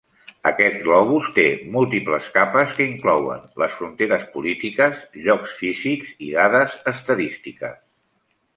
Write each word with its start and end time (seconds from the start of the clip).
Aquest 0.51 0.77
globus 0.85 1.27
té 1.35 1.43
múltiples 1.75 2.29
capes 2.37 2.73
que 2.79 2.87
inclouen 2.93 3.45
les 3.65 3.75
fronteres 3.81 4.25
polítiques, 4.39 5.05
llocs 5.29 5.61
físics 5.61 6.19
i 6.29 6.33
dades 6.41 6.77
estadístiques. 6.97 7.81